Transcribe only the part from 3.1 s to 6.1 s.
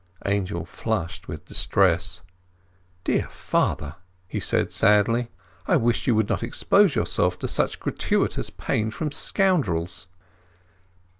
father," he said sadly, "I wish